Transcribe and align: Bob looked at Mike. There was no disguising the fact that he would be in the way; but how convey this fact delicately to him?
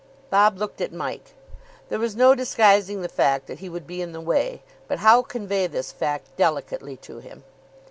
Bob 0.31 0.57
looked 0.57 0.81
at 0.81 0.91
Mike. 0.91 1.35
There 1.89 1.99
was 1.99 2.15
no 2.15 2.33
disguising 2.33 3.03
the 3.03 3.07
fact 3.07 3.45
that 3.45 3.59
he 3.59 3.69
would 3.69 3.85
be 3.85 4.01
in 4.01 4.13
the 4.13 4.19
way; 4.19 4.63
but 4.87 4.97
how 4.97 5.21
convey 5.21 5.67
this 5.67 5.91
fact 5.91 6.35
delicately 6.35 6.97
to 6.97 7.19
him? 7.19 7.43